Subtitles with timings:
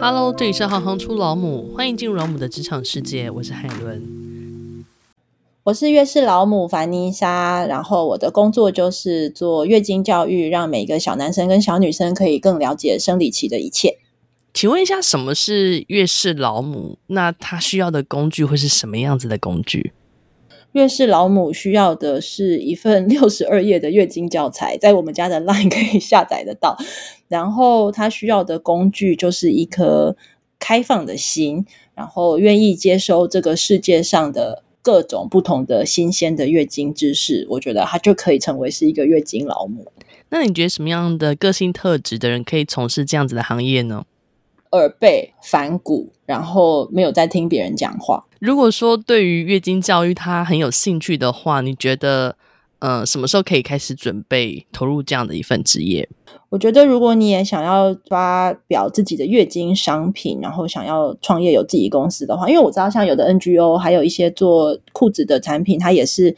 [0.00, 4.84] Hello，这里是行行出老母，欢迎进入老母的职场世界，我是海伦。
[5.62, 13.98] 我是月事老母凡妮莎，然后我的工作就是做月经教育，让每个小男生跟小女生可以更了解生理期的一切。
[14.52, 16.98] 请问一下，什么是月事老母？
[17.06, 19.92] 那他需要的工具会是什么样子的工具？
[20.74, 26.76] 月事老母需要的是一份 六十二页的月经教材，在我们家的 LINE 可以下载得到。
[27.28, 30.16] 然后他需要的工具就是一颗
[30.58, 37.46] 开放的心，然后愿意接收这个世界上的各种不同的新鲜的月经知识。
[37.50, 39.86] 我觉得他就可以成为是一个月经老母。
[40.30, 44.04] 那你觉得什么样的个性特质的人可以从事这样子的行业呢？
[44.76, 48.24] 耳背、反骨，然后没有在听别人讲话。
[48.38, 52.36] 如果说对于月经教育他很有兴趣的话，你觉得，
[52.80, 56.08] 呃，什么时候可以开始准备投入这样的一份职业？
[56.50, 66.36] 我觉得，如果你也想要发表自己的月经商品，然后想要创业有自己公司的话，因为我知道像有的 NGO，还有一些做裤子的产品，它也是。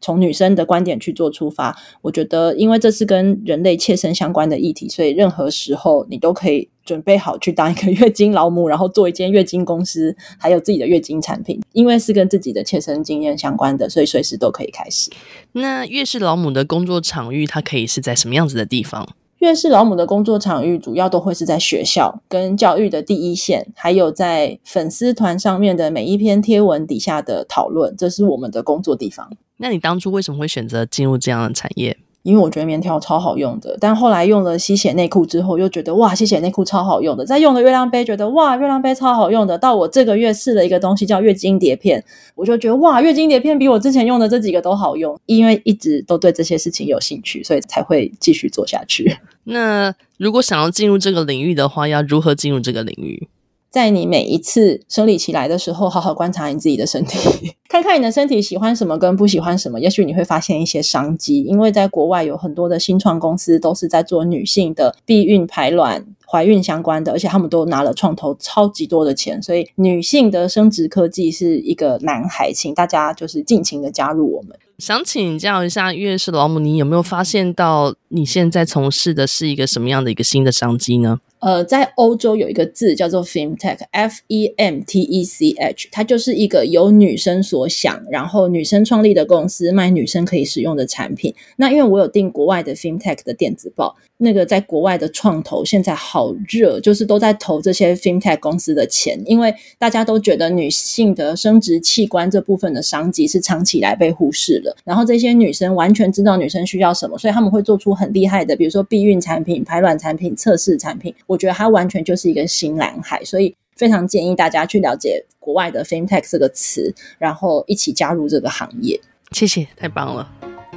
[0.00, 15.10] 从女生的观点去做出发，我觉得，因为这是跟人类切身相关的议题，所以任何时候你都可以准备好去当一个 月经老母，然后做一间月经公司，还有自己的月经产品，因为是跟自己的切身经验相关的，所以随时都可以开始。
[15.52, 19.08] 那月事老母的工作场域，它可以是在什么样子的地方？
[19.38, 29.30] 月事老母的工作场域主要都会是在学校跟教育的第一线，还有在粉丝团上面的每一篇贴文底下的讨论，这是我们的工作地方。
[29.58, 31.96] 那你当初为什么会选择进入这样的产业？
[32.24, 37.24] 因为我觉得棉条超好用的，但后来用了吸血内裤之后，又觉得哇，吸血内裤超好用的。
[37.24, 39.56] 再用了月亮杯，觉得哇，月亮杯超好用的。
[39.56, 45.18] 到我这个月试了一个东西叫月经碟片，我就觉得哇，月经碟片比我之前用的这几个都好用。
[45.24, 49.16] 因为一直都对这些事情有兴趣，所以才会继续做下去。
[49.44, 53.28] 那如果想要进入这个领域的话，要如何进入这个领域？
[53.70, 57.18] 在你每一次生理期来的时候，好好观察你自己的身体，
[57.68, 61.42] 看看你的身体喜欢什么跟不喜欢什么，也许你会发现一些商机。
[61.42, 74.58] 因为在国外有很多的新创公司都是在做女性的避孕、排卵、怀孕相关的，而且他们都拿了创投超级多的钱，所以女性的生殖科技是一个蓝海，请大家就是尽情的加入我们。
[74.78, 81.18] 想请教一下月事老母，你有没有发现到你现在从事的是一个什么样的一个新的商机呢？
[81.40, 91.32] 呃，在欧洲有一个字叫做 Femtech，F E M T E C H，它就是一个由女生所想，然后女生创立的公司，卖女生可以使用的产品。
[91.56, 104.76] 那因为我有订国外的 Femtech 的电子报，那个在国外的创投现在好热，就是都在投这些 Femtech 公司的钱，因为大家都觉得女性的生殖器官这部分的商机是长期以来被忽视的。
[104.84, 111.14] 然后这些女生完全知道女生需要什么，所以他们会做出很厉害的，比如说避孕产品、排卵产品、测试产品。
[111.28, 118.98] 我觉得它完全就是一个新蓝海，所以非常建议大家去了解国外的 fintech 这个词，然后一起加入这个行业。
[119.32, 120.26] 谢谢，太棒了！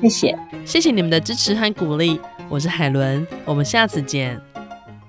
[0.00, 2.20] 谢谢，谢谢你们的支持和鼓励。
[2.48, 4.55] 我是海伦，我们下次见。